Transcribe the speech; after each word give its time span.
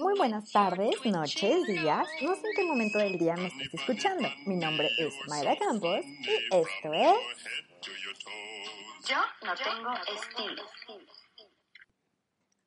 Muy 0.00 0.18
buenas 0.18 0.50
tardes, 0.50 0.94
noches, 1.04 1.66
días. 1.66 2.06
No 2.20 2.34
sé 2.34 2.40
en 2.40 2.56
qué 2.56 2.64
momento 2.64 2.98
del 2.98 3.18
día 3.18 3.36
me 3.36 3.46
estés 3.46 3.74
escuchando. 3.74 4.28
Mi 4.46 4.56
nombre 4.56 4.88
es 4.98 5.14
Mayra 5.28 5.56
Campos 5.56 6.00
y 6.04 6.56
esto 6.56 6.92
es... 6.92 7.16
Yo 9.08 9.16
no 9.42 9.54
tengo 9.54 9.92
estilo. 10.14 10.62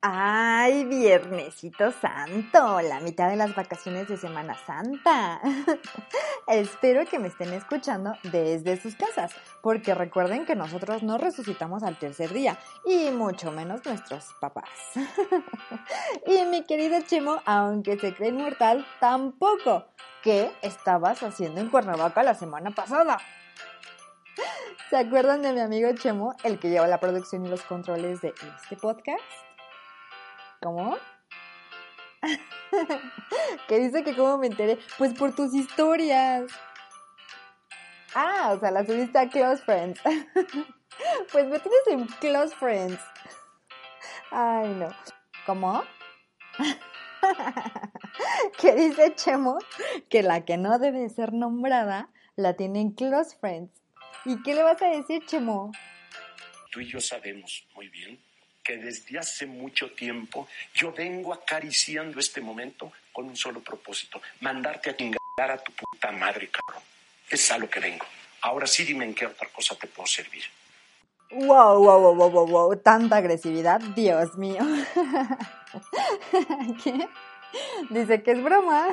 ¡Ay, 0.04 0.84
Viernesito 0.86 1.92
Santo! 1.92 2.82
La 2.82 3.00
mitad 3.02 3.30
de 3.30 3.36
las 3.36 3.54
vacaciones 3.54 4.08
de 4.08 4.18
Semana 4.18 4.58
Santa. 4.66 5.40
Espero 6.48 7.06
que 7.06 7.20
me 7.20 7.28
estén 7.28 7.54
escuchando 7.54 8.16
desde 8.24 8.82
sus 8.82 8.96
casas, 8.96 9.32
porque 9.62 9.94
recuerden 9.94 10.48
que 10.48 10.56
nosotros 10.56 11.04
no 11.04 11.20
resucitamos 11.20 11.84
al 11.84 12.00
tercer 12.00 12.34
día, 12.34 12.58
y 12.84 13.12
mucho 13.12 13.52
menos 13.52 13.86
nuestros 13.86 14.34
papás. 14.42 14.72
y 16.26 16.46
mi 16.46 16.64
querido 16.64 17.00
Chemo, 17.02 17.40
aunque 17.46 18.00
se 18.00 18.16
cree 18.16 18.30
inmortal, 18.30 18.84
tampoco. 19.00 19.86
¿Qué 20.24 20.52
estabas 20.64 21.22
haciendo 21.22 21.62
en 21.62 21.70
Cuernavaca 21.70 22.24
la 22.24 22.34
semana 22.34 22.72
pasada? 22.72 23.20
¿Se 24.90 24.98
acuerdan 24.98 25.44
de 25.44 25.54
mi 25.54 25.60
amigo 25.60 25.92
Chemo, 25.94 26.36
el 26.44 26.58
que 26.58 26.72
lleva 26.72 26.88
la 26.88 27.00
producción 27.00 27.46
y 27.46 27.50
los 27.50 27.62
controles 27.62 28.22
de 28.22 28.34
este 28.64 28.78
podcast? 28.78 29.51
¿Cómo? 30.62 30.96
que 33.68 33.80
dice 33.80 34.04
que 34.04 34.16
cómo 34.16 34.38
me 34.38 34.48
enteré. 34.48 34.78
Pues 34.98 35.14
por 35.14 35.34
tus 35.34 35.56
historias. 35.56 36.52
Ah, 38.14 38.54
o 38.56 38.60
sea, 38.60 38.70
la 38.70 38.86
subiste 38.86 39.18
a 39.18 39.28
Close 39.28 39.64
Friends. 39.64 40.00
pues 41.32 41.48
me 41.48 41.60
tienes 41.60 41.88
en 41.88 42.06
Close 42.20 42.56
Friends. 42.56 43.02
Ay, 44.30 44.68
no. 44.76 44.90
¿Cómo? 45.48 45.84
que 48.60 48.74
dice 48.74 49.16
Chemo 49.16 49.58
que 50.10 50.22
la 50.22 50.46
que 50.46 50.58
no 50.58 50.78
debe 50.78 51.10
ser 51.10 51.34
nombrada 51.34 52.10
la 52.36 52.56
tiene 52.56 52.82
en 52.82 52.92
Close 52.92 53.36
Friends. 53.40 53.82
¿Y 54.26 54.44
qué 54.44 54.54
le 54.54 54.62
vas 54.62 54.80
a 54.82 54.90
decir, 54.90 55.26
Chemo? 55.26 55.72
Tú 56.72 56.82
y 56.82 56.86
yo 56.86 57.00
sabemos 57.00 57.68
muy 57.74 57.90
bien 57.90 58.22
que 58.64 58.78
desde 58.78 59.20
hace 59.20 59.46
mucho 59.46 59.92
tiempo 59.92 60.48
yo 60.74 60.92
vengo 60.92 61.34
acariciando 61.34 62.20
este 62.20 62.42
momento 62.42 62.92
con 63.12 63.26
un 63.26 63.36
solo 63.36 63.62
propósito, 63.62 64.22
mandarte 64.40 64.90
a 64.90 64.96
chingar 64.96 65.20
a 65.38 65.58
tu 65.58 65.72
puta 65.74 66.12
madre, 66.12 66.50
cabrón. 66.50 66.84
Es 67.30 67.52
a 67.52 67.58
lo 67.58 67.70
que 67.70 67.80
vengo. 67.80 68.06
Ahora 68.42 68.68
sí 68.68 68.84
dime 68.84 69.06
en 69.06 69.14
qué 69.14 69.26
otra 69.26 69.48
cosa 69.50 69.76
te 69.76 69.88
puedo 69.88 70.08
servir. 70.08 70.44
Wow, 71.32 71.82
wow, 71.82 72.14
wow, 72.14 72.30
wow, 72.30 72.48
wow, 72.48 72.76
tanta 72.78 73.18
agresividad, 73.18 73.80
Dios 73.80 74.38
mío. 74.38 74.62
¿Qué? 76.84 77.08
Dice 77.90 78.24
que 78.24 78.32
es 78.32 78.44
broma. 78.44 78.88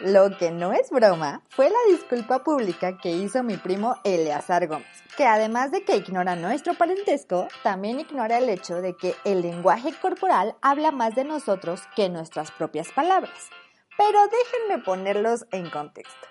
Lo 0.00 0.36
que 0.36 0.50
no 0.50 0.72
es 0.72 0.90
broma 0.90 1.42
fue 1.48 1.70
la 1.70 1.78
disculpa 1.90 2.44
pública 2.44 2.98
que 2.98 3.10
hizo 3.10 3.42
mi 3.42 3.56
primo 3.56 3.96
Eleazar 4.04 4.66
Gómez, 4.66 4.86
que 5.16 5.24
además 5.24 5.70
de 5.70 5.82
que 5.84 5.96
ignora 5.96 6.36
nuestro 6.36 6.74
parentesco, 6.74 7.48
también 7.62 8.00
ignora 8.00 8.38
el 8.38 8.48
hecho 8.48 8.80
de 8.80 8.94
que 8.96 9.14
el 9.24 9.42
lenguaje 9.42 9.92
corporal 10.00 10.56
habla 10.62 10.90
más 10.90 11.14
de 11.14 11.24
nosotros 11.24 11.82
que 11.96 12.08
nuestras 12.08 12.50
propias 12.50 12.92
palabras. 12.92 13.50
Pero 13.96 14.20
déjenme 14.28 14.84
ponerlos 14.84 15.46
en 15.50 15.68
contexto. 15.70 16.28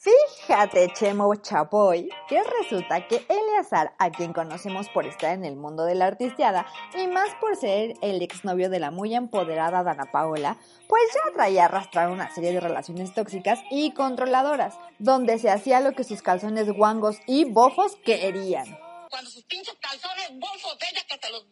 Fíjate, 0.00 0.92
Chemo 0.94 1.34
Chapoy, 1.34 2.08
que 2.28 2.40
resulta 2.44 3.08
que 3.08 3.26
Eleazar, 3.28 3.96
a 3.98 4.10
quien 4.10 4.32
conocemos 4.32 4.88
por 4.90 5.06
estar 5.06 5.32
en 5.32 5.44
el 5.44 5.56
mundo 5.56 5.84
de 5.84 5.96
la 5.96 6.06
artisteada 6.06 6.66
y 6.94 7.08
más 7.08 7.34
por 7.40 7.56
ser 7.56 7.94
el 8.00 8.22
exnovio 8.22 8.70
de 8.70 8.78
la 8.78 8.92
muy 8.92 9.16
empoderada 9.16 9.82
Dana 9.82 10.12
Paola, 10.12 10.56
pues 10.86 11.02
ya 11.12 11.32
traía 11.32 11.64
arrastrar 11.64 12.10
una 12.10 12.32
serie 12.32 12.52
de 12.52 12.60
relaciones 12.60 13.12
tóxicas 13.12 13.58
y 13.72 13.92
controladoras, 13.92 14.78
donde 15.00 15.36
se 15.40 15.50
hacía 15.50 15.80
lo 15.80 15.92
que 15.94 16.04
sus 16.04 16.22
calzones 16.22 16.70
guangos 16.70 17.18
y 17.26 17.46
bofos 17.46 17.96
querían. 18.04 18.78
Cuando 19.10 19.28
sus 19.28 19.42
pinches 19.46 19.74
calzones 19.80 20.30
bofos 20.38 20.78
de 20.78 20.86
ella 20.92 21.02
que 21.08 21.18
te 21.18 21.28
los 21.30 21.44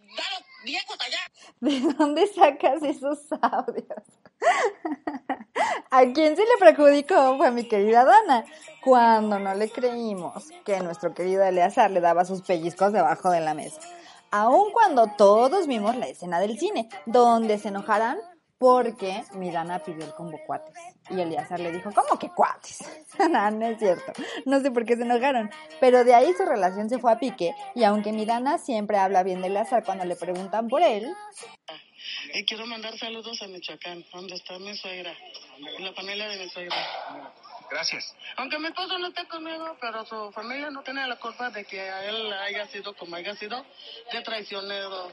viejos 0.64 0.96
allá. 1.00 1.18
¿De 1.60 1.80
dónde 1.94 2.28
sacas 2.28 2.80
esos 2.84 3.18
audios? 3.42 4.04
¿A 5.90 6.04
quién 6.12 6.36
se 6.36 6.42
le 6.42 6.56
perjudicó? 6.58 7.36
Fue 7.36 7.46
a 7.46 7.50
mi 7.50 7.64
querida 7.64 8.04
Dana, 8.04 8.44
cuando 8.82 9.38
no 9.38 9.54
le 9.54 9.70
creímos 9.70 10.48
que 10.64 10.80
nuestro 10.80 11.14
querido 11.14 11.44
Eleazar 11.44 11.90
le 11.90 12.00
daba 12.00 12.24
sus 12.24 12.42
pellizcos 12.42 12.92
debajo 12.92 13.30
de 13.30 13.40
la 13.40 13.54
mesa. 13.54 13.80
Aun 14.30 14.72
cuando 14.72 15.06
todos 15.16 15.66
vimos 15.66 15.96
la 15.96 16.06
escena 16.06 16.40
del 16.40 16.58
cine, 16.58 16.88
donde 17.06 17.58
se 17.58 17.68
enojarán 17.68 18.18
porque 18.58 19.22
mi 19.34 19.50
Dana 19.50 19.80
pidió 19.80 20.04
el 20.04 20.14
combo 20.14 20.38
cuates. 20.46 20.74
Y 21.10 21.20
Eleazar 21.20 21.60
le 21.60 21.72
dijo, 21.72 21.90
¿cómo 21.94 22.18
que 22.18 22.30
cuates? 22.30 22.78
no, 23.30 23.50
no 23.50 23.66
es 23.66 23.78
cierto. 23.78 24.12
No 24.46 24.60
sé 24.60 24.70
por 24.70 24.84
qué 24.84 24.96
se 24.96 25.02
enojaron. 25.02 25.50
Pero 25.80 26.04
de 26.04 26.14
ahí 26.14 26.32
su 26.32 26.44
relación 26.44 26.88
se 26.88 26.98
fue 26.98 27.12
a 27.12 27.18
pique. 27.18 27.54
Y 27.74 27.84
aunque 27.84 28.12
mi 28.12 28.24
Dana 28.24 28.58
siempre 28.58 28.98
habla 28.98 29.22
bien 29.22 29.42
de 29.42 29.48
Eleazar 29.48 29.84
cuando 29.84 30.04
le 30.04 30.16
preguntan 30.16 30.68
por 30.68 30.82
él, 30.82 31.14
y 32.34 32.44
quiero 32.44 32.66
mandar 32.66 32.96
saludos 32.98 33.40
a 33.42 33.46
Michoacán, 33.48 34.04
donde 34.12 34.34
está 34.34 34.58
mi 34.58 34.76
suegra, 34.76 35.14
la 35.78 35.92
familia 35.92 36.28
de 36.28 36.44
mi 36.44 36.50
suegra. 36.50 36.76
Gracias. 37.70 38.14
Aunque 38.36 38.58
mi 38.58 38.68
esposo 38.68 38.98
no 38.98 39.08
esté 39.08 39.26
conmigo, 39.26 39.76
pero 39.80 40.04
su 40.06 40.30
familia 40.32 40.70
no 40.70 40.82
tiene 40.82 41.06
la 41.06 41.16
culpa 41.16 41.50
de 41.50 41.64
que 41.64 41.80
a 41.80 42.04
él 42.04 42.32
haya 42.32 42.66
sido 42.68 42.94
como 42.94 43.16
haya 43.16 43.34
sido, 43.34 43.64
de 44.12 44.22
traicionero. 44.22 45.12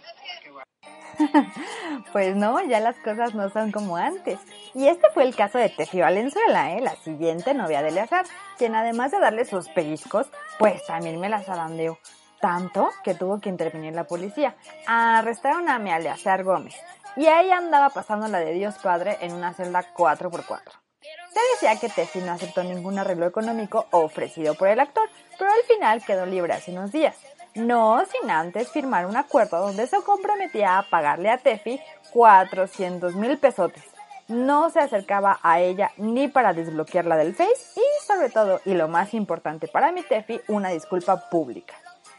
pues 2.12 2.36
no, 2.36 2.62
ya 2.68 2.80
las 2.80 2.96
cosas 2.98 3.34
no 3.34 3.50
son 3.50 3.72
como 3.72 3.98
antes. 3.98 4.40
Y 4.74 4.88
este 4.88 5.10
fue 5.14 5.24
el 5.24 5.36
caso 5.36 5.58
de 5.58 5.70
Tefi 5.70 6.02
Valenzuela, 6.02 6.74
¿eh? 6.74 6.82
la 6.82 6.96
siguiente 6.98 7.54
novia 7.54 7.82
de 7.82 7.90
Eleazar, 7.90 8.26
quien 8.58 8.76
además 8.76 9.12
de 9.12 9.20
darle 9.20 9.46
sus 9.46 9.70
pellizcos, 9.70 10.28
pues 10.60 10.86
también 10.86 11.20
me 11.20 11.30
las 11.30 11.46
zarandeó. 11.46 11.98
Tanto 12.44 12.90
que 13.06 13.14
tuvo 13.14 13.40
que 13.40 13.48
intervenir 13.48 13.96
la 13.96 14.04
policía. 14.04 14.58
Arrestaron 14.86 15.70
a 15.70 15.80
mi 15.80 15.94
Eleazar 15.94 16.44
Gómez. 16.44 16.76
Y 17.16 17.28
ahí 17.28 17.50
andaba 17.50 17.90
pasando 17.90 18.28
la 18.28 18.40
de 18.40 18.52
Dios 18.52 18.76
Padre 18.84 19.18
en 19.22 19.32
una 19.32 19.54
celda 19.54 19.94
4x4. 19.96 20.60
Se 21.00 21.40
decía 21.54 21.80
que 21.80 21.88
Tefi 21.88 22.20
no 22.20 22.34
aceptó 22.34 22.62
ningún 22.66 23.00
arreglo 23.00 23.28
económico 23.28 23.86
ofrecido 23.92 24.56
por 24.56 24.68
el 24.68 24.82
actor, 24.82 25.08
pero 25.40 25.52
al 25.52 25.64
final 25.64 26.04
quedó 26.04 26.26
libre 26.26 26.52
hace 26.52 26.72
unos 26.72 26.92
días. 26.92 27.16
No 27.56 28.04
sin 28.08 28.30
antes 28.30 28.70
firmar 28.74 29.06
un 29.06 29.16
acuerdo 29.16 29.62
donde 29.62 29.88
se 29.88 30.02
comprometía 30.02 30.80
a 30.80 30.90
pagarle 30.90 31.30
a 31.30 31.38
Tefi 31.38 31.80
400 32.12 33.16
mil 33.16 33.38
pesotes. 33.38 33.86
No 34.28 34.70
se 34.70 34.82
acercaba 34.82 35.40
a 35.44 35.62
ella 35.62 35.92
ni 35.96 36.28
para 36.28 36.52
desbloquearla 36.52 37.16
del 37.16 37.36
Face 37.36 37.80
y 37.80 38.06
sobre 38.06 38.30
todo, 38.30 38.60
y 38.66 38.74
lo 38.74 38.90
más 38.90 39.14
importante 39.14 39.70
para 39.70 39.94
mi 39.94 40.04
Tefi, 40.04 40.42
una 40.50 40.68
disculpa 40.72 41.30
pública. 41.30 41.76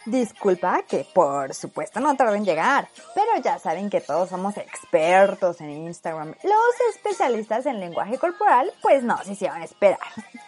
Disculpa 0.06 0.82
que 0.82 1.06
por 1.14 1.54
supuesto 1.54 1.98
no 1.98 2.14
tardó 2.14 2.34
en 2.34 2.44
llegar, 2.44 2.88
pero 3.14 3.42
ya 3.42 3.58
saben 3.58 3.88
que 3.88 4.02
todos 4.02 4.28
somos 4.28 4.56
expertos 4.58 5.60
en 5.62 5.70
Instagram. 5.70 6.34
Los 6.42 6.94
especialistas 6.94 7.64
en 7.64 7.80
lenguaje 7.80 8.18
corporal 8.18 8.70
pues 8.82 9.02
no 9.02 9.16
se 9.24 9.32
hicieron 9.32 9.62
esperar. 9.62 9.98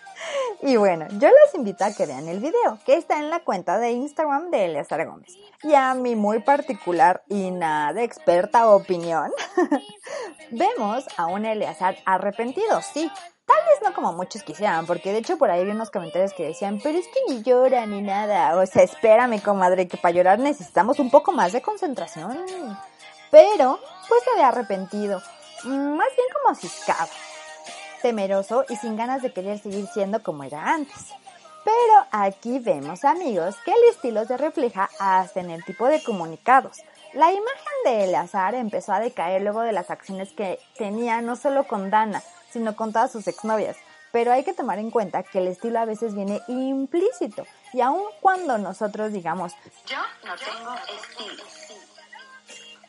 Y 0.62 0.76
bueno, 0.76 1.06
yo 1.18 1.28
les 1.28 1.54
invito 1.54 1.84
a 1.84 1.92
que 1.92 2.06
vean 2.06 2.26
el 2.26 2.40
video, 2.40 2.78
que 2.84 2.94
está 2.94 3.18
en 3.18 3.30
la 3.30 3.40
cuenta 3.40 3.78
de 3.78 3.92
Instagram 3.92 4.50
de 4.50 4.64
Eleazar 4.64 5.06
Gómez. 5.06 5.36
Y 5.62 5.74
a 5.74 5.94
mi 5.94 6.16
muy 6.16 6.40
particular 6.40 7.22
y 7.28 7.50
nada 7.50 8.02
experta 8.02 8.70
opinión, 8.70 9.30
vemos 10.50 11.04
a 11.16 11.26
un 11.26 11.44
Eleazar 11.44 11.98
arrepentido, 12.06 12.80
sí, 12.80 13.10
Tal 13.46 13.58
vez 13.64 13.80
no 13.82 13.94
como 13.94 14.12
muchos 14.12 14.42
quisieran, 14.42 14.86
porque 14.86 15.12
de 15.12 15.18
hecho 15.18 15.38
por 15.38 15.50
ahí 15.50 15.64
vi 15.64 15.70
unos 15.70 15.90
comentarios 15.90 16.32
que 16.32 16.46
decían, 16.48 16.80
pero 16.82 16.98
es 16.98 17.06
que 17.06 17.20
ni 17.28 17.42
llora 17.42 17.86
ni 17.86 18.02
nada. 18.02 18.56
O 18.56 18.66
sea, 18.66 18.82
espérame, 18.82 19.40
comadre, 19.40 19.86
que 19.86 19.96
para 19.96 20.14
llorar 20.14 20.38
necesitamos 20.40 20.98
un 20.98 21.10
poco 21.10 21.30
más 21.30 21.52
de 21.52 21.62
concentración. 21.62 22.44
Pero, 23.30 23.78
pues 24.08 24.22
se 24.24 24.30
había 24.30 24.48
arrepentido. 24.48 25.22
Más 25.64 26.08
bien 26.16 26.28
como 26.42 26.54
ciscado. 26.56 27.08
Temeroso 28.02 28.64
y 28.68 28.76
sin 28.76 28.96
ganas 28.96 29.22
de 29.22 29.32
querer 29.32 29.58
seguir 29.58 29.86
siendo 29.86 30.22
como 30.22 30.42
era 30.42 30.74
antes. 30.74 31.12
Pero 31.64 32.06
aquí 32.12 32.58
vemos, 32.58 33.04
amigos, 33.04 33.56
que 33.64 33.72
el 33.72 33.82
estilo 33.90 34.24
se 34.24 34.36
refleja 34.36 34.88
hasta 35.00 35.40
en 35.40 35.50
el 35.50 35.64
tipo 35.64 35.86
de 35.86 36.02
comunicados. 36.02 36.78
La 37.12 37.32
imagen 37.32 37.74
de 37.84 38.04
Eleazar 38.04 38.54
empezó 38.54 38.92
a 38.92 39.00
decaer 39.00 39.42
luego 39.42 39.62
de 39.62 39.72
las 39.72 39.90
acciones 39.90 40.32
que 40.32 40.60
tenía 40.76 41.22
no 41.22 41.34
solo 41.34 41.66
con 41.66 41.90
Dana, 41.90 42.22
sino 42.56 42.74
con 42.74 42.90
todas 42.90 43.12
sus 43.12 43.28
exnovias. 43.28 43.76
Pero 44.12 44.32
hay 44.32 44.42
que 44.42 44.54
tomar 44.54 44.78
en 44.78 44.90
cuenta 44.90 45.22
que 45.22 45.40
el 45.40 45.48
estilo 45.48 45.78
a 45.78 45.84
veces 45.84 46.14
viene 46.14 46.40
implícito 46.48 47.44
y 47.74 47.82
aun 47.82 48.00
cuando 48.22 48.56
nosotros 48.56 49.12
digamos 49.12 49.52
yo 49.84 49.98
no 50.24 50.34
tengo 50.36 50.74
estilo, 50.98 51.44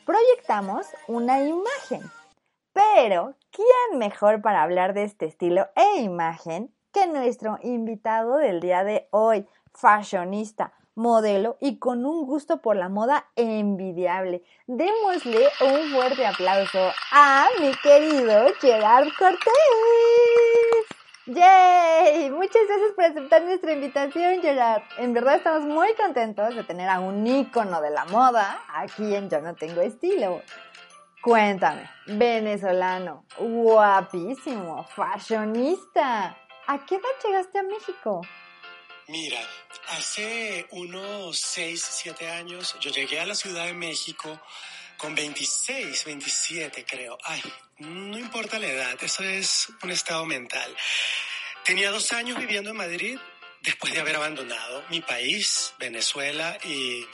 proyectamos 0.06 0.86
una 1.08 1.44
imagen. 1.44 2.10
Pero, 2.72 3.36
¿quién 3.52 4.00
mejor 4.00 4.42
para 4.42 4.64
hablar 4.64 4.94
de 4.94 5.04
este 5.04 5.26
estilo 5.26 5.68
e 5.76 6.00
imagen 6.00 6.74
que 6.94 7.08
nuestro 7.08 7.60
invitado 7.62 8.38
del 8.38 8.62
día 8.62 8.86
de 8.86 9.10
hoy, 9.12 9.46
fashionista, 9.74 10.72
modelo 10.98 11.58
y 11.62 11.78
con 11.78 12.06
un 12.06 12.26
gusto 12.26 12.62
por 12.62 12.76
la 12.76 12.90
moda 12.90 13.28
envidiable. 13.36 14.44
Démosle 14.66 15.48
un 15.62 15.92
fuerte 15.92 16.26
aplauso 16.26 16.92
a 17.12 17.48
mi 17.62 17.72
querido 17.76 18.48
Gerard 18.60 19.08
Cortés. 19.18 19.54
¡Yay! 21.28 22.30
Muchas 22.32 22.62
gracias 22.68 22.92
por 22.96 23.04
aceptar 23.04 23.44
nuestra 23.44 23.74
invitación, 23.74 24.42
Gerard. 24.42 24.82
En 24.98 25.14
verdad 25.14 25.36
estamos 25.36 25.66
muy 25.66 25.94
contentos 25.96 26.56
de 26.56 26.64
tener 26.64 26.90
a 26.90 27.00
un 27.00 27.28
ícono 27.28 27.82
de 27.82 27.92
la 27.92 28.06
moda 28.06 28.62
aquí 28.74 29.14
en 29.14 29.30
Yo 29.30 29.42
No 29.42 29.54
Tengo 29.54 29.82
Estilo. 29.82 30.42
Cuéntame, 31.22 31.90
venezolano, 32.08 33.26
guapísimo, 33.38 34.84
fashionista. 34.84 36.38
¿A 36.68 36.86
qué 36.86 36.96
edad 36.96 37.10
llegaste 37.24 37.60
a 37.60 37.64
México? 37.64 38.22
Mira, 39.10 39.40
hace 39.88 40.68
unos 40.72 41.40
6, 41.40 41.88
7 42.04 42.30
años 42.30 42.76
yo 42.82 42.92
llegué 42.92 43.22
a 43.22 43.26
la 43.26 43.36
Ciudad 43.36 43.66
de 43.66 43.74
México 43.74 44.42
con 44.98 45.16
26, 45.16 46.04
27 46.04 46.84
creo. 46.84 47.18
Ay, 47.24 47.42
no 47.80 48.18
importa 48.18 48.60
la 48.60 48.68
edad, 48.68 48.98
eso 49.02 49.24
es 49.24 49.70
un 49.82 49.92
estado 49.92 50.26
mental. 50.26 50.76
Tenía 51.64 51.90
dos 51.90 52.12
años 52.12 52.38
viviendo 52.38 52.72
en 52.72 52.76
Madrid 52.76 53.18
después 53.62 53.94
de 53.94 54.02
haber 54.02 54.18
abandonado 54.18 54.84
mi 54.90 55.00
país, 55.00 55.74
Venezuela, 55.80 56.58
y 56.66 57.08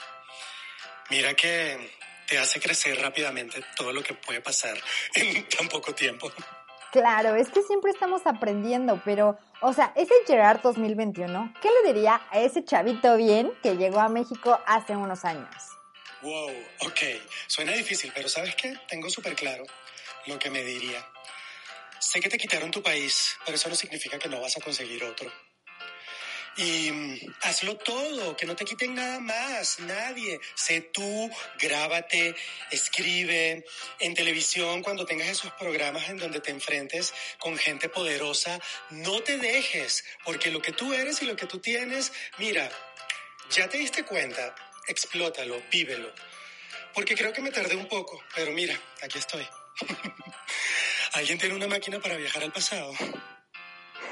mira 1.11 1.35
que 1.35 1.91
te 2.27 2.39
hace 2.39 2.59
crecer 2.59 2.99
rápidamente 2.99 3.63
todo 3.75 3.93
lo 3.93 4.01
que 4.01 4.15
puede 4.15 4.41
pasar 4.41 4.81
en 5.13 5.47
tan 5.47 5.69
poco 5.69 5.93
tiempo. 5.93 6.33
Claro, 6.93 7.35
es 7.35 7.49
que 7.49 7.63
siempre 7.63 7.89
estamos 7.89 8.21
aprendiendo, 8.27 9.01
pero, 9.03 9.35
o 9.61 9.73
sea, 9.73 9.91
ese 9.95 10.13
Gerard 10.27 10.61
2021, 10.61 11.55
¿qué 11.59 11.67
le 11.67 11.91
diría 11.91 12.21
a 12.29 12.39
ese 12.39 12.63
chavito 12.63 13.17
bien 13.17 13.51
que 13.63 13.77
llegó 13.77 13.99
a 13.99 14.09
México 14.09 14.61
hace 14.67 14.95
unos 14.95 15.25
años? 15.25 15.49
Wow, 16.21 16.51
ok, 16.81 16.99
suena 17.47 17.71
difícil, 17.71 18.11
pero 18.13 18.29
¿sabes 18.29 18.53
qué? 18.53 18.75
Tengo 18.87 19.09
súper 19.09 19.33
claro 19.33 19.63
lo 20.27 20.37
que 20.37 20.51
me 20.51 20.63
diría. 20.63 21.03
Sé 21.97 22.19
que 22.19 22.29
te 22.29 22.37
quitaron 22.37 22.69
tu 22.69 22.83
país, 22.83 23.37
pero 23.43 23.55
eso 23.55 23.69
no 23.69 23.75
significa 23.75 24.19
que 24.19 24.29
no 24.29 24.39
vas 24.39 24.55
a 24.57 24.61
conseguir 24.61 25.03
otro. 25.03 25.31
Y 26.55 26.91
mm, 26.91 27.19
hazlo 27.41 27.77
todo, 27.77 28.37
que 28.37 28.45
no 28.45 28.55
te 28.55 28.65
quiten 28.65 28.93
nada 28.93 29.19
más, 29.19 29.79
nadie. 29.79 30.39
Sé 30.53 30.81
tú, 30.81 31.31
grábate, 31.59 32.35
escribe. 32.69 33.65
En 33.99 34.13
televisión, 34.13 34.83
cuando 34.83 35.05
tengas 35.05 35.29
esos 35.29 35.51
programas 35.53 36.09
en 36.09 36.17
donde 36.17 36.39
te 36.41 36.51
enfrentes 36.51 37.13
con 37.39 37.57
gente 37.57 37.89
poderosa, 37.89 38.59
no 38.91 39.21
te 39.21 39.37
dejes, 39.37 40.05
porque 40.23 40.51
lo 40.51 40.61
que 40.61 40.73
tú 40.73 40.93
eres 40.93 41.21
y 41.21 41.25
lo 41.25 41.35
que 41.35 41.47
tú 41.47 41.59
tienes, 41.59 42.11
mira, 42.37 42.69
ya 43.49 43.67
te 43.67 43.77
diste 43.77 44.03
cuenta, 44.03 44.53
explótalo, 44.87 45.61
vívelo. 45.71 46.13
Porque 46.93 47.15
creo 47.15 47.33
que 47.33 47.41
me 47.41 47.49
tardé 47.49 47.75
un 47.75 47.87
poco, 47.87 48.23
pero 48.35 48.51
mira, 48.51 48.79
aquí 49.01 49.17
estoy. 49.17 49.47
¿Alguien 51.13 51.39
tiene 51.39 51.55
una 51.55 51.67
máquina 51.67 51.99
para 51.99 52.15
viajar 52.17 52.43
al 52.43 52.51
pasado? 52.51 52.93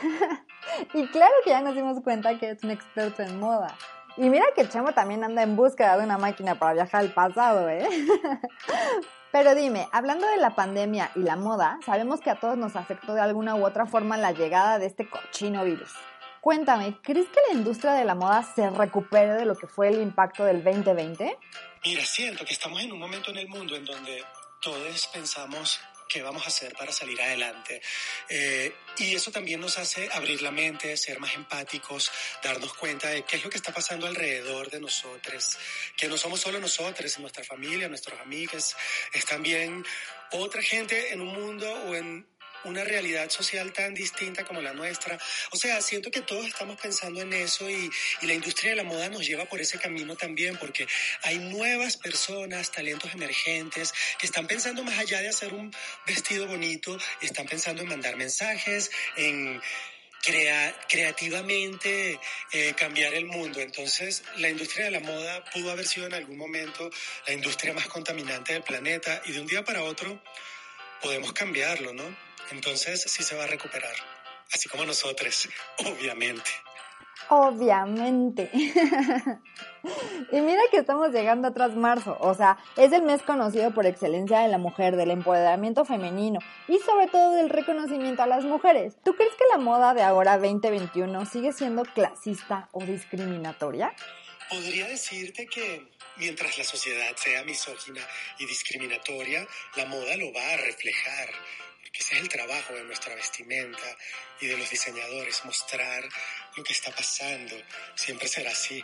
y 0.94 1.07
claro 1.07 1.33
que 1.44 1.51
ya 1.51 1.62
nos 1.62 1.75
dimos 1.75 2.01
cuenta 2.01 2.38
que 2.38 2.51
es 2.51 2.63
un 2.63 2.71
experto 2.71 3.23
en 3.23 3.39
moda. 3.39 3.75
Y 4.18 4.29
mira 4.29 4.45
que 4.56 4.68
Chemo 4.68 4.91
también 4.94 5.23
anda 5.23 5.41
en 5.41 5.56
búsqueda 5.56 5.97
de 5.97 6.03
una 6.03 6.18
máquina 6.18 6.56
para 6.56 6.73
viajar 6.73 7.01
al 7.01 7.13
pasado, 7.13 7.69
¿eh? 7.69 7.88
Pero 9.31 9.56
dime, 9.56 9.88
hablando 9.94 10.27
de 10.27 10.38
la 10.38 10.56
pandemia 10.56 11.12
y 11.15 11.19
la 11.19 11.38
moda, 11.38 11.79
sabemos 11.85 12.19
que 12.19 12.29
a 12.29 12.35
todos 12.35 12.57
nos 12.57 12.75
afectó 12.75 13.13
de 13.13 13.21
alguna 13.21 13.56
u 13.56 13.65
otra 13.65 13.85
forma 13.85 14.18
la 14.18 14.33
llegada 14.33 14.77
de 14.77 14.88
este 14.88 15.09
cochino 15.09 15.63
virus. 15.63 15.94
Cuéntame, 16.41 16.97
¿crees 17.01 17.27
que 17.27 17.39
la 17.50 17.57
industria 17.57 17.94
de 17.94 18.03
la 18.03 18.15
moda 18.15 18.44
se 18.44 18.69
recupere 18.69 19.33
de 19.33 19.45
lo 19.45 19.56
que 19.56 19.68
fue 19.68 19.88
el 19.88 20.01
impacto 20.01 20.44
del 20.44 20.63
2020? 20.63 21.38
Mira, 21.85 22.03
siento 22.03 22.44
que 22.44 22.53
estamos 22.53 22.81
en 22.81 22.91
un 22.91 23.00
momento 23.00 23.31
en 23.31 23.38
el 23.38 23.47
mundo 23.47 23.75
en 23.75 23.85
donde 23.85 24.23
todos 24.59 25.07
pensamos 25.13 25.79
qué 26.12 26.22
vamos 26.22 26.44
a 26.44 26.48
hacer 26.48 26.74
para 26.74 26.92
salir 26.92 27.22
adelante. 27.22 27.81
Eh, 28.28 28.74
y 28.98 29.16
eso 29.16 29.31
también 29.31 29.62
nos 29.62 29.78
hace 29.78 30.10
abrir 30.12 30.42
la 30.42 30.52
mente, 30.52 30.98
ser 30.98 31.19
más 31.19 31.34
empáticos, 31.36 32.12
darnos 32.44 32.74
cuenta 32.74 33.10
de 33.10 33.24
qué 33.24 33.38
es 33.38 33.44
lo 33.44 33.50
que 33.50 33.58
está 33.58 33.74
pasando 33.74 34.08
alrededor 34.08 34.69
de 34.69 34.81
nosotros, 34.81 35.58
que 35.96 36.08
no 36.10 36.18
somos 36.18 36.42
solo 36.42 36.60
nosotros, 36.60 37.18
nuestra 37.19 37.44
familia, 37.44 37.88
nuestros 37.88 38.19
amigos, 38.19 38.75
es 39.13 39.25
también 39.25 39.86
otra 40.31 40.62
gente 40.62 41.13
en 41.13 41.22
un 41.22 41.34
mundo 41.34 41.72
o 41.72 41.96
en 41.96 42.28
una 42.63 42.84
realidad 42.84 43.30
social 43.30 43.72
tan 43.74 43.94
distinta 43.94 44.44
como 44.44 44.62
la 44.62 44.74
nuestra. 44.74 45.18
O 45.52 45.58
sea, 45.58 45.81
siento 45.81 46.12
que 46.12 46.22
todos 46.22 46.46
estamos 46.46 46.80
pensando 46.80 47.22
en 47.22 47.34
eso 47.34 47.69
y, 47.69 47.90
y, 48.22 48.28
la 48.28 48.34
industria 48.34 48.72
de 48.72 48.78
la 48.78 48.84
moda 48.84 49.10
nos 49.10 49.25
lleva 49.25 49.46
por 49.46 49.62
ese 49.62 49.78
camino 49.78 50.16
también, 50.16 50.58
porque 50.58 50.88
hay 51.24 51.40
nuevas 51.40 51.98
personas, 51.98 52.72
talentos 52.72 53.13
emergentes, 53.13 53.94
que 54.19 54.25
están 54.25 54.48
pensando 54.48 54.84
más 54.84 54.98
allá 54.98 55.22
de 55.22 55.30
hacer 55.30 55.54
un 55.54 55.74
vestido 56.06 56.48
bonito, 56.48 56.98
están 57.22 57.46
pensando 57.46 57.81
en 57.81 57.90
mandar 57.90 58.16
mensajes, 58.16 58.92
en 59.18 59.62
crea, 60.22 60.75
creativamente 60.88 62.19
eh, 62.52 62.74
cambiar 62.78 63.14
el 63.14 63.25
mundo. 63.25 63.60
Entonces, 63.60 64.24
la 64.38 64.50
industria 64.50 64.86
de 64.86 64.92
la 64.92 65.00
moda 65.00 65.44
pudo 65.46 65.72
haber 65.72 65.88
sido 65.88 66.07
en 66.07 66.14
algún 66.14 66.38
momento 66.38 66.90
la 67.28 67.34
industria 67.34 67.74
más 67.74 67.88
contaminante 67.88 68.54
del 68.54 68.64
planeta 68.64 69.22
y 69.25 69.31
de 69.31 69.42
un 69.42 69.48
día 69.48 69.64
para 69.64 69.84
otro 69.84 70.22
podemos 71.01 71.33
cambiarlo, 71.33 71.94
¿no? 71.94 72.03
Entonces 72.51 73.01
sí 73.03 73.24
se 73.24 73.36
va 73.36 73.45
a 73.45 73.48
recuperar, 73.48 73.94
así 74.53 74.69
como 74.69 74.86
nosotros, 74.86 75.50
obviamente. 75.86 76.50
Obviamente. 77.30 78.50
y 80.31 80.42
mira 80.42 80.62
que 80.69 80.77
estamos 80.77 81.12
llegando 81.12 81.48
atrás 81.48 81.75
marzo, 81.75 82.18
o 82.19 82.33
sea, 82.33 82.57
es 82.75 82.92
el 82.92 83.03
mes 83.03 83.21
conocido 83.21 83.71
por 83.71 83.86
excelencia 83.86 84.39
de 84.39 84.50
la 84.50 84.57
mujer, 84.57 84.98
del 84.98 85.12
empoderamiento 85.12 85.86
femenino 85.86 86.39
y 86.68 86.77
sobre 86.80 87.07
todo 87.07 87.31
del 87.36 87.50
reconocimiento 87.50 88.21
a 88.21 88.27
las 88.27 88.44
mujeres. 88.44 88.97
¿Tú 89.06 89.13
crees 89.15 89.33
que 89.36 89.45
la 89.50 89.59
moda 89.59 89.94
de 89.94 90.01
ahora 90.01 90.38
2021 90.38 91.25
sigue 91.25 91.54
siendo 91.54 91.83
clasista 91.83 92.68
o 92.74 92.83
discriminatoria? 92.83 93.94
Podría 94.51 94.86
decirte 94.86 95.48
que 95.48 95.81
mientras 96.18 96.57
la 96.57 96.65
sociedad 96.65 97.15
sea 97.15 97.42
misógina 97.45 98.06
y 98.38 98.45
discriminatoria, 98.45 99.48
la 99.77 99.86
moda 99.86 100.18
lo 100.18 100.33
va 100.33 100.45
a 100.45 100.57
reflejar 100.57 101.30
que 101.94 102.01
ese 102.01 102.15
es 102.15 102.21
el 102.21 102.27
trabajo 102.27 102.74
de 102.74 102.83
nuestra 102.83 103.15
vestimenta 103.15 103.98
y 104.42 104.48
de 104.48 104.57
los 104.57 104.69
diseñadores, 104.69 105.45
mostrar 105.45 106.03
lo 106.57 106.63
que 106.65 106.74
está 106.74 106.92
pasando. 106.92 107.56
Siempre 107.95 108.27
será 108.27 108.51
así. 108.51 108.83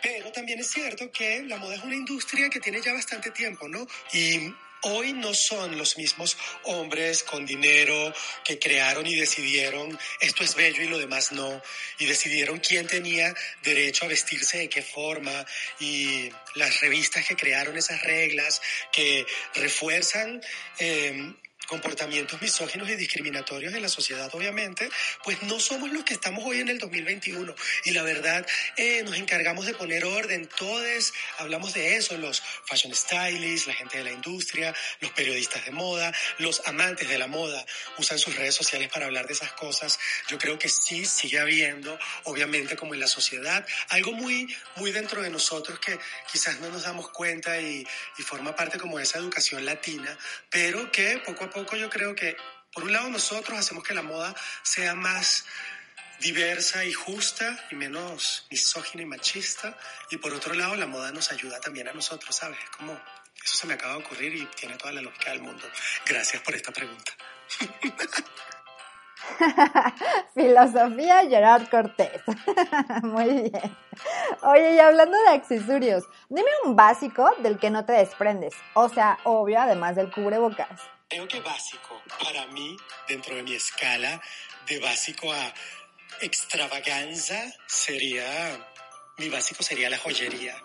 Pero 0.00 0.32
también 0.32 0.60
es 0.60 0.70
cierto 0.70 1.12
que 1.12 1.42
la 1.42 1.58
moda 1.58 1.74
es 1.74 1.84
una 1.84 1.94
industria 1.94 2.48
que 2.48 2.60
tiene 2.60 2.80
ya 2.80 2.94
bastante 2.94 3.30
tiempo, 3.32 3.68
¿no? 3.68 3.86
Y 4.14 4.50
hoy 4.82 5.12
no 5.12 5.34
son 5.34 5.76
los 5.78 5.96
mismos 5.96 6.36
hombres 6.64 7.22
con 7.22 7.46
dinero 7.46 8.12
que 8.44 8.58
crearon 8.58 9.06
y 9.06 9.14
decidieron 9.14 9.98
esto 10.20 10.44
es 10.44 10.54
bello 10.54 10.82
y 10.82 10.88
lo 10.88 10.98
demás 10.98 11.32
no, 11.32 11.62
y 11.98 12.06
decidieron 12.06 12.58
quién 12.58 12.86
tenía 12.86 13.34
derecho 13.62 14.04
a 14.04 14.08
vestirse 14.08 14.58
de 14.58 14.68
qué 14.68 14.82
forma, 14.82 15.46
y 15.80 16.30
las 16.54 16.80
revistas 16.80 17.26
que 17.26 17.36
crearon 17.36 17.76
esas 17.76 18.02
reglas 18.02 18.60
que 18.92 19.26
refuerzan 19.54 20.40
eh, 20.78 21.34
comportamientos 21.72 22.42
misóginos 22.42 22.86
y 22.90 22.96
discriminatorios 22.96 23.72
en 23.72 23.80
la 23.80 23.88
sociedad, 23.88 24.28
obviamente, 24.34 24.90
pues 25.24 25.42
no 25.44 25.58
somos 25.58 25.90
los 25.90 26.04
que 26.04 26.12
estamos 26.12 26.44
hoy 26.44 26.60
en 26.60 26.68
el 26.68 26.78
2021. 26.78 27.54
Y 27.86 27.92
la 27.92 28.02
verdad, 28.02 28.46
eh, 28.76 29.02
nos 29.04 29.16
encargamos 29.16 29.64
de 29.64 29.72
poner 29.72 30.04
orden. 30.04 30.46
Todos 30.58 31.14
hablamos 31.38 31.72
de 31.72 31.96
eso, 31.96 32.18
los 32.18 32.42
fashion 32.66 32.94
stylists, 32.94 33.68
la 33.68 33.72
gente 33.72 33.96
de 33.96 34.04
la 34.04 34.12
industria, 34.12 34.74
los 35.00 35.12
periodistas 35.12 35.64
de 35.64 35.70
moda, 35.70 36.12
los 36.36 36.60
amantes 36.66 37.08
de 37.08 37.16
la 37.16 37.26
moda, 37.26 37.64
usan 37.96 38.18
sus 38.18 38.36
redes 38.36 38.54
sociales 38.54 38.90
para 38.92 39.06
hablar 39.06 39.26
de 39.26 39.32
esas 39.32 39.52
cosas. 39.52 39.98
Yo 40.28 40.36
creo 40.36 40.58
que 40.58 40.68
sí 40.68 41.06
sigue 41.06 41.38
habiendo, 41.38 41.98
obviamente, 42.24 42.76
como 42.76 42.92
en 42.92 43.00
la 43.00 43.06
sociedad, 43.08 43.66
algo 43.88 44.12
muy, 44.12 44.54
muy 44.76 44.92
dentro 44.92 45.22
de 45.22 45.30
nosotros 45.30 45.78
que 45.78 45.98
quizás 46.30 46.60
no 46.60 46.68
nos 46.68 46.82
damos 46.82 47.08
cuenta 47.08 47.58
y, 47.58 47.86
y 48.18 48.22
forma 48.22 48.54
parte 48.54 48.76
como 48.78 48.98
de 48.98 49.04
esa 49.04 49.16
educación 49.16 49.64
latina, 49.64 50.18
pero 50.50 50.92
que 50.92 51.16
poco 51.24 51.44
a 51.44 51.50
poco 51.50 51.61
yo 51.76 51.90
creo 51.90 52.14
que, 52.14 52.36
por 52.72 52.84
un 52.84 52.92
lado, 52.92 53.08
nosotros 53.08 53.58
hacemos 53.58 53.84
que 53.84 53.94
la 53.94 54.02
moda 54.02 54.34
sea 54.62 54.94
más 54.94 55.44
diversa 56.20 56.84
y 56.84 56.92
justa 56.92 57.58
y 57.70 57.74
menos 57.74 58.46
misógina 58.50 59.02
y 59.02 59.06
machista. 59.06 59.76
Y 60.10 60.16
por 60.16 60.32
otro 60.32 60.54
lado, 60.54 60.76
la 60.76 60.86
moda 60.86 61.12
nos 61.12 61.32
ayuda 61.32 61.60
también 61.60 61.88
a 61.88 61.92
nosotros, 61.92 62.34
¿sabes? 62.34 62.58
Como 62.76 62.92
eso 63.44 63.56
se 63.56 63.66
me 63.66 63.74
acaba 63.74 63.94
de 63.94 64.04
ocurrir 64.04 64.34
y 64.34 64.46
tiene 64.46 64.76
toda 64.76 64.92
la 64.92 65.02
lógica 65.02 65.30
del 65.30 65.42
mundo. 65.42 65.64
Gracias 66.06 66.42
por 66.42 66.54
esta 66.54 66.70
pregunta. 66.72 67.12
Filosofía 70.34 71.28
Gerard 71.28 71.68
Cortés. 71.68 72.22
Muy 73.02 73.50
bien. 73.50 73.76
Oye, 74.42 74.74
y 74.74 74.78
hablando 74.78 75.16
de 75.22 75.30
accesorios, 75.30 76.04
dime 76.28 76.50
un 76.64 76.76
básico 76.76 77.30
del 77.38 77.58
que 77.58 77.70
no 77.70 77.84
te 77.84 77.92
desprendes. 77.92 78.54
O 78.74 78.88
sea, 78.88 79.18
obvio, 79.24 79.60
además 79.60 79.96
del 79.96 80.10
cubrebocas. 80.10 80.80
Creo 81.12 81.28
que 81.28 81.40
básico 81.40 82.02
para 82.24 82.46
mí, 82.46 82.74
dentro 83.06 83.36
de 83.36 83.42
mi 83.42 83.52
escala 83.52 84.18
de 84.66 84.78
básico 84.78 85.30
a 85.30 85.52
extravaganza, 86.22 87.52
sería 87.66 88.66
mi 89.18 89.28
básico 89.28 89.62
sería 89.62 89.90
la 89.90 89.98
joyería. 89.98 90.56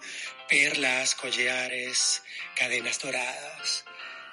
Perlas, 0.48 1.16
collares, 1.16 2.24
cadenas 2.56 2.98
doradas, 3.02 3.84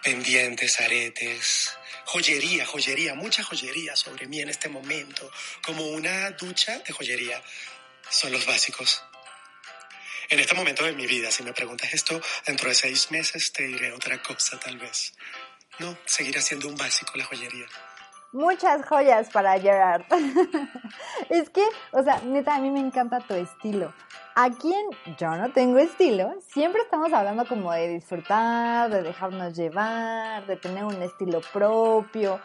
pendientes, 0.05 0.81
aretes, 0.81 1.77
joyería, 2.05 2.65
joyería, 2.65 3.15
mucha 3.17 3.43
joyería 3.43 3.97
sobre 3.97 4.29
mí 4.29 4.41
en 4.41 4.51
este 4.51 4.69
momento, 4.69 5.29
como 5.63 5.85
una 5.89 6.31
ducha 6.31 6.79
de 6.79 6.93
joyería. 6.93 7.43
Son 8.09 8.31
los 8.31 8.47
básicos. 8.47 9.03
En 10.29 10.39
este 10.39 10.55
momento 10.55 10.85
de 10.85 10.93
mi 10.93 11.09
vida, 11.09 11.33
si 11.33 11.43
me 11.43 11.53
preguntas 11.53 11.93
esto, 11.93 12.23
dentro 12.47 12.69
de 12.69 12.77
seis 12.77 13.11
meses 13.11 13.53
te 13.53 13.65
diré 13.65 13.91
otra 13.91 14.23
cosa 14.23 14.61
tal 14.61 14.79
vez. 14.79 15.13
No, 15.79 15.97
seguirá 16.05 16.41
siendo 16.41 16.69
un 16.69 16.77
básico 16.77 17.13
la 17.17 17.25
joyería. 17.25 17.67
Muchas 18.33 18.85
joyas 18.87 19.31
para 19.31 19.61
Gerard. 19.61 20.03
es 21.31 21.51
que, 21.51 21.65
o 21.93 22.03
sea, 22.03 22.21
neta, 22.25 22.57
a 22.57 22.59
mí 22.59 22.71
me 22.71 22.81
encanta 22.81 23.21
tu 23.21 23.35
estilo. 23.35 23.95
Aquí 24.35 24.75
en 24.75 25.17
Yo 25.17 25.29
no 25.29 25.53
tengo 25.53 25.79
estilo, 25.79 26.35
siempre 26.53 26.83
estamos 26.83 27.13
hablando 27.13 27.47
como 27.47 27.73
de 27.73 27.87
disfrutar, 27.87 28.91
de 28.91 29.03
dejarnos 29.03 29.55
llevar, 29.55 30.45
de 30.47 30.57
tener 30.57 30.83
un 30.83 31.01
estilo 31.01 31.41
propio. 31.53 32.41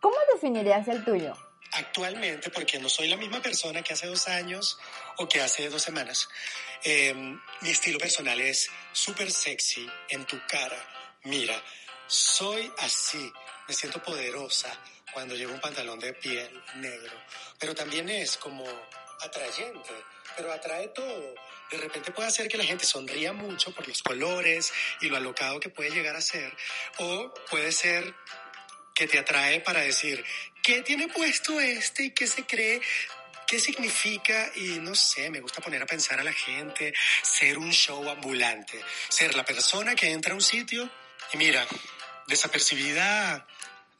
¿Cómo 0.00 0.16
definirías 0.32 0.88
el 0.88 1.04
tuyo? 1.04 1.34
Actualmente, 1.72 2.48
porque 2.48 2.78
no 2.78 2.88
soy 2.88 3.08
la 3.08 3.18
misma 3.18 3.42
persona 3.42 3.82
que 3.82 3.92
hace 3.92 4.06
dos 4.06 4.26
años 4.28 4.78
o 5.18 5.28
que 5.28 5.42
hace 5.42 5.68
dos 5.68 5.82
semanas, 5.82 6.28
em, 6.82 7.38
mi 7.60 7.70
estilo 7.70 7.98
personal 7.98 8.40
es 8.40 8.70
súper 8.92 9.30
sexy 9.30 9.86
en 10.08 10.24
tu 10.24 10.38
cara. 10.46 10.76
Mira, 11.24 11.54
soy 12.06 12.70
así, 12.78 13.32
me 13.66 13.74
siento 13.74 14.02
poderosa 14.02 14.76
cuando 15.12 15.34
llevo 15.34 15.54
un 15.54 15.60
pantalón 15.60 15.98
de 16.00 16.12
piel 16.12 16.62
negro, 16.76 17.14
pero 17.58 17.74
también 17.74 18.08
es 18.08 18.36
como 18.36 18.64
atrayente, 19.20 19.90
pero 20.36 20.52
atrae 20.52 20.88
todo. 20.88 21.34
De 21.70 21.78
repente 21.78 22.12
puede 22.12 22.28
hacer 22.28 22.48
que 22.48 22.58
la 22.58 22.64
gente 22.64 22.84
sonría 22.84 23.32
mucho 23.32 23.72
por 23.74 23.86
los 23.88 24.02
colores 24.02 24.72
y 25.00 25.08
lo 25.08 25.16
alocado 25.16 25.60
que 25.60 25.68
puede 25.68 25.90
llegar 25.90 26.16
a 26.16 26.20
ser, 26.20 26.54
o 26.98 27.32
puede 27.48 27.72
ser 27.72 28.14
que 28.94 29.06
te 29.08 29.18
atrae 29.18 29.60
para 29.60 29.80
decir, 29.80 30.24
¿qué 30.62 30.82
tiene 30.82 31.08
puesto 31.08 31.58
este 31.60 32.04
y 32.04 32.10
qué 32.10 32.26
se 32.26 32.44
cree? 32.44 32.80
¿Qué 33.46 33.58
significa? 33.58 34.50
Y 34.54 34.78
no 34.80 34.94
sé, 34.94 35.30
me 35.30 35.40
gusta 35.40 35.60
poner 35.60 35.82
a 35.82 35.86
pensar 35.86 36.20
a 36.20 36.24
la 36.24 36.32
gente, 36.32 36.94
ser 37.22 37.58
un 37.58 37.72
show 37.72 38.08
ambulante, 38.08 38.80
ser 39.08 39.34
la 39.34 39.44
persona 39.44 39.94
que 39.94 40.10
entra 40.10 40.32
a 40.32 40.36
un 40.36 40.42
sitio 40.42 40.90
y 41.34 41.36
mira, 41.36 41.66
desapercibida 42.28 43.44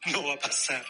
no 0.05 0.25
va 0.25 0.35
a 0.35 0.39
pasar. 0.39 0.85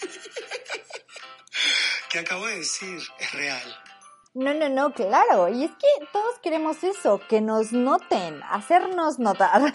¿Qué 2.10 2.20
acabo 2.20 2.46
de 2.46 2.58
decir? 2.58 3.00
Es 3.18 3.32
real. 3.32 3.76
No, 4.34 4.54
no, 4.54 4.68
no, 4.68 4.92
claro. 4.92 5.48
Y 5.48 5.64
es 5.64 5.72
que 5.72 6.06
todos 6.12 6.38
queremos 6.42 6.84
eso, 6.84 7.20
que 7.28 7.40
nos 7.40 7.72
noten, 7.72 8.40
hacernos 8.44 9.18
notar. 9.18 9.62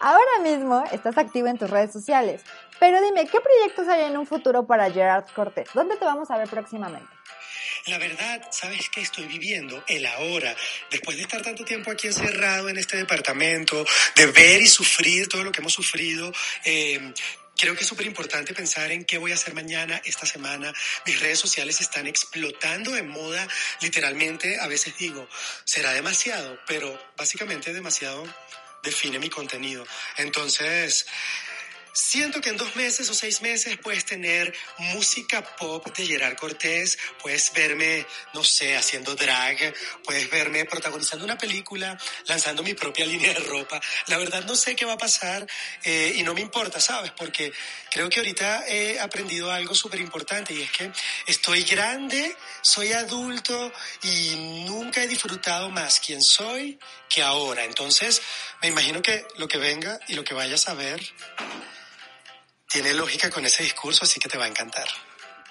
Ahora 0.00 0.38
mismo 0.42 0.82
estás 0.90 1.18
activo 1.18 1.48
en 1.48 1.58
tus 1.58 1.68
redes 1.68 1.92
sociales. 1.92 2.42
Pero 2.80 3.02
dime, 3.02 3.26
¿qué 3.26 3.40
proyectos 3.40 3.88
hay 3.88 4.04
en 4.04 4.16
un 4.16 4.26
futuro 4.26 4.66
para 4.66 4.90
Gerard 4.90 5.26
Cortés? 5.34 5.68
¿Dónde 5.74 5.96
te 5.96 6.06
vamos 6.06 6.30
a 6.30 6.38
ver 6.38 6.48
próximamente? 6.48 7.08
La 7.88 7.96
verdad, 7.96 8.46
¿sabes 8.50 8.90
qué 8.90 9.00
estoy 9.00 9.24
viviendo? 9.24 9.82
El 9.88 10.04
ahora. 10.04 10.54
Después 10.90 11.16
de 11.16 11.22
estar 11.22 11.40
tanto 11.40 11.64
tiempo 11.64 11.90
aquí 11.90 12.06
encerrado 12.06 12.68
en 12.68 12.76
este 12.76 12.98
departamento, 12.98 13.86
de 14.14 14.26
ver 14.26 14.60
y 14.60 14.66
sufrir 14.66 15.26
todo 15.26 15.42
lo 15.42 15.52
que 15.52 15.60
hemos 15.60 15.72
sufrido, 15.72 16.32
eh, 16.64 17.12
Creo 17.60 17.74
que 17.74 17.80
es 17.80 17.88
súper 17.88 18.06
importante 18.06 18.54
pensar 18.54 18.92
en 18.92 19.04
qué 19.04 19.18
voy 19.18 19.32
a 19.32 19.34
hacer 19.34 19.52
mañana, 19.52 20.00
esta 20.04 20.24
semana. 20.26 20.72
Mis 21.04 21.18
redes 21.18 21.40
sociales 21.40 21.80
están 21.80 22.06
explotando 22.06 22.96
en 22.96 23.08
moda, 23.08 23.48
literalmente. 23.80 24.60
A 24.60 24.68
veces 24.68 24.96
digo, 24.96 25.28
será 25.64 25.92
demasiado, 25.92 26.56
pero 26.68 26.96
básicamente 27.16 27.72
demasiado 27.72 28.22
define 28.84 29.18
mi 29.18 29.28
contenido. 29.28 29.84
Entonces, 30.18 31.06
Siento 32.00 32.40
que 32.40 32.50
en 32.50 32.56
dos 32.56 32.76
meses 32.76 33.10
o 33.10 33.12
seis 33.12 33.42
meses 33.42 33.76
puedes 33.76 34.04
tener 34.04 34.54
música 34.94 35.42
pop 35.56 35.84
de 35.96 36.06
Gerard 36.06 36.36
Cortés, 36.36 36.96
puedes 37.20 37.52
verme, 37.52 38.06
no 38.34 38.44
sé, 38.44 38.76
haciendo 38.76 39.16
drag, 39.16 39.74
puedes 40.04 40.30
verme 40.30 40.64
protagonizando 40.64 41.24
una 41.24 41.36
película, 41.36 41.98
lanzando 42.26 42.62
mi 42.62 42.74
propia 42.74 43.04
línea 43.12 43.34
de 43.34 43.40
ropa. 43.40 43.80
La 44.06 44.16
verdad 44.16 44.44
no 44.44 44.54
sé 44.54 44.76
qué 44.76 44.84
va 44.84 44.92
a 44.92 44.96
pasar 44.96 45.44
eh, 45.82 46.14
y 46.14 46.22
no 46.22 46.34
me 46.34 46.40
importa, 46.40 46.78
¿sabes? 46.78 47.10
Porque 47.10 47.52
creo 47.90 48.08
que 48.08 48.20
ahorita 48.20 48.68
he 48.68 49.00
aprendido 49.00 49.50
algo 49.50 49.74
súper 49.74 49.98
importante 49.98 50.54
y 50.54 50.62
es 50.62 50.70
que 50.70 50.92
estoy 51.26 51.64
grande, 51.64 52.36
soy 52.62 52.92
adulto 52.92 53.72
y 54.04 54.64
nunca 54.68 55.02
he 55.02 55.08
disfrutado 55.08 55.68
más 55.68 55.98
quién 55.98 56.22
soy 56.22 56.78
que 57.08 57.24
ahora. 57.24 57.64
Entonces, 57.64 58.22
me 58.62 58.68
imagino 58.68 59.02
que 59.02 59.26
lo 59.36 59.48
que 59.48 59.58
venga 59.58 59.98
y 60.06 60.14
lo 60.14 60.22
que 60.22 60.34
vayas 60.34 60.68
a 60.68 60.74
ver 60.74 61.02
tiene 62.68 62.92
lógica 62.94 63.30
con 63.30 63.44
ese 63.44 63.62
discurso, 63.62 64.04
así 64.04 64.20
que 64.20 64.28
te 64.28 64.38
va 64.38 64.44
a 64.44 64.48
encantar. 64.48 64.86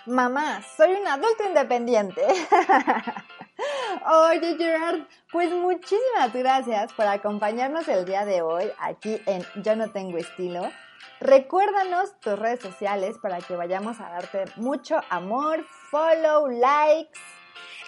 Mamá, 0.06 0.64
soy 0.78 0.92
un 0.92 1.08
adulto 1.08 1.44
independiente. 1.44 2.22
Oye 4.06 4.56
Gerard, 4.58 5.02
pues 5.32 5.52
muchísimas 5.52 6.32
gracias 6.32 6.94
por 6.94 7.08
acompañarnos 7.08 7.88
el 7.88 8.06
día 8.06 8.24
de 8.24 8.42
hoy 8.42 8.72
aquí 8.80 9.20
en 9.26 9.46
Yo 9.56 9.76
no 9.76 9.92
tengo 9.92 10.18
estilo. 10.18 10.72
Recuérdanos 11.20 12.20
tus 12.22 12.38
redes 12.38 12.62
sociales 12.62 13.18
para 13.22 13.40
que 13.40 13.56
vayamos 13.56 14.00
a 14.00 14.10
darte 14.10 14.46
mucho 14.56 15.02
amor, 15.10 15.66
follow, 15.90 16.48
likes. 16.48 17.20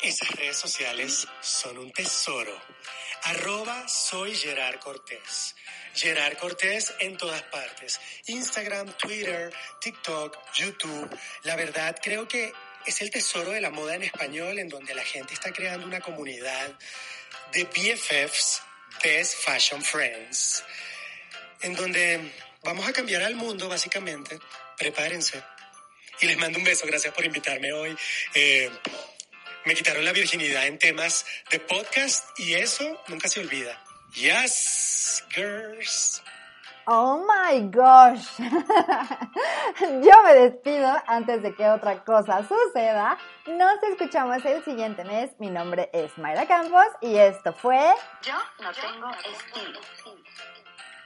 Esas 0.02 0.32
redes 0.32 0.58
sociales 0.58 1.28
son 1.40 1.78
un 1.78 1.92
tesoro. 1.92 2.54
Arroba 3.24 3.88
soy 3.88 4.34
Gerard 4.34 4.80
Cortés. 4.80 5.56
Gerard 5.96 6.38
Cortés 6.38 6.94
en 7.00 7.18
todas 7.18 7.42
partes. 7.44 8.00
Instagram, 8.28 8.92
Twitter, 8.98 9.54
TikTok, 9.82 10.38
YouTube. 10.54 11.18
La 11.44 11.56
verdad 11.56 11.98
creo 12.02 12.28
que 12.28 12.52
es 12.86 13.02
el 13.02 13.12
tesoro 13.12 13.52
de 13.52 13.62
la 13.62 13.70
moda 13.70 13.96
en 13.96 14.04
español 14.04 14.60
en 14.60 14.70
donde 14.70 14.94
la 14.94 15.04
gente 15.04 15.34
está 15.34 15.52
creando 15.52 15.86
una 15.86 16.00
comunidad 16.00 16.78
de 17.52 17.64
BFFs, 17.66 18.62
Best 19.04 19.36
Fashion 19.44 19.82
Friends, 19.84 20.64
en 21.62 21.76
donde 21.76 22.32
vamos 22.64 22.88
a 22.88 22.94
cambiar 22.94 23.24
al 23.24 23.36
mundo 23.36 23.68
básicamente. 23.68 24.40
Prepárense. 24.78 25.44
Y 26.22 26.28
les 26.28 26.38
mando 26.38 26.58
un 26.58 26.66
beso. 26.66 26.86
Gracias 26.86 27.14
por 27.14 27.26
invitarme 27.26 27.72
hoy. 27.72 27.96
Eh, 28.34 28.70
me 29.66 29.76
quitaron 29.76 30.04
la 30.04 30.14
virginidad 30.14 30.68
en 30.68 30.80
temas 30.80 31.26
de 31.52 31.60
podcast 31.60 32.28
y 32.40 32.54
eso 32.54 33.02
nunca 33.08 33.28
se 33.28 33.40
olvida. 33.40 33.82
Yes, 34.14 35.22
girls. 35.34 36.22
Oh 36.88 37.24
my 37.24 37.60
gosh. 37.70 38.26
Yo 39.80 40.24
me 40.24 40.34
despido 40.34 40.92
antes 41.06 41.44
de 41.44 41.54
que 41.54 41.70
otra 41.70 42.04
cosa 42.04 42.44
suceda. 42.48 43.18
Nos 43.46 43.84
escuchamos 43.84 44.44
el 44.46 44.64
siguiente 44.64 45.04
mes. 45.04 45.30
Mi 45.40 45.52
nombre 45.52 45.92
es 45.94 46.18
Mayra 46.18 46.48
Campos 46.48 46.88
y 47.02 47.16
esto 47.18 47.54
fue 47.54 47.94
Yo 48.24 48.34
no 48.64 48.72
tengo 48.72 49.12
estilo. 49.12 49.80